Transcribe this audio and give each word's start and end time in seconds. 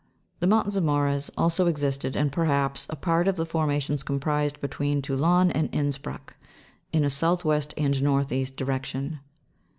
The 0.39 0.47
mountains 0.47 0.75
of 0.77 0.83
Maures 0.83 1.29
also 1.37 1.67
existed, 1.67 2.15
and, 2.15 2.31
perhaps, 2.31 2.87
a 2.89 2.95
part 2.95 3.27
of 3.27 3.35
the 3.35 3.45
formations 3.45 4.01
comprised 4.01 4.59
between 4.59 4.99
Toulon 4.99 5.51
and 5.51 5.69
Inspruck, 5.71 6.37
in 6.91 7.03
a 7.05 7.09
south 7.11 7.45
west 7.45 7.75
and 7.77 8.01
north 8.01 8.31
east 8.31 8.57
direction. 8.57 9.19